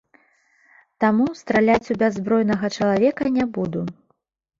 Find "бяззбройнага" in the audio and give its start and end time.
2.03-2.71